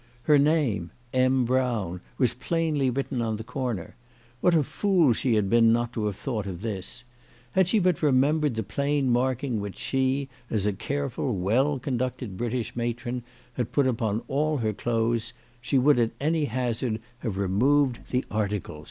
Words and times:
Her 0.23 0.39
name," 0.39 0.89
M. 1.13 1.45
Brown," 1.45 2.01
was 2.17 2.33
plainly 2.33 2.89
written 2.89 3.21
on 3.21 3.35
the 3.35 3.43
corner. 3.43 3.93
What 4.39 4.55
a 4.55 4.63
fool 4.63 5.13
she 5.13 5.35
had 5.35 5.47
been 5.47 5.71
not 5.71 5.93
to 5.93 6.05
have 6.07 6.15
thought 6.15 6.47
of 6.47 6.63
this! 6.63 7.03
Had 7.51 7.67
she 7.67 7.77
but 7.77 8.01
remembered 8.01 8.55
the 8.55 8.63
plain 8.63 9.11
marking 9.11 9.59
which 9.61 9.77
she, 9.77 10.27
as 10.49 10.65
a 10.65 10.73
careful, 10.73 11.37
well 11.37 11.77
conducted 11.77 12.35
British 12.35 12.75
matron, 12.75 13.21
had 13.53 13.71
put 13.71 13.85
upon 13.85 14.23
all 14.27 14.57
her 14.57 14.73
clothes, 14.73 15.33
she 15.61 15.77
would 15.77 15.99
at 15.99 16.17
an^ 16.17 16.47
hazard 16.47 16.99
have 17.19 17.37
recovered 17.37 17.99
the 18.09 18.25
article. 18.31 18.79